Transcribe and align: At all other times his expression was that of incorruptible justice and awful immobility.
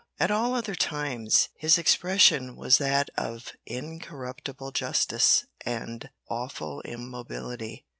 At 0.19 0.31
all 0.31 0.55
other 0.55 0.73
times 0.73 1.49
his 1.55 1.77
expression 1.77 2.55
was 2.55 2.79
that 2.79 3.11
of 3.19 3.51
incorruptible 3.67 4.71
justice 4.71 5.45
and 5.63 6.09
awful 6.27 6.81
immobility. 6.81 7.85